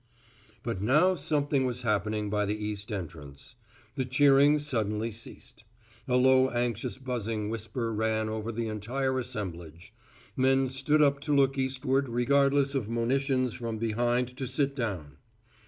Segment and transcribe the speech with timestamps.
[0.63, 3.53] But now something was happening by the east entrance.
[3.93, 5.63] The cheering suddenly ceased,
[6.07, 9.93] A low anxious buzzing whisper ran over the entire assemblage.
[10.35, 15.17] Men stood up to look eastward regardless of monitions from behind to sit down.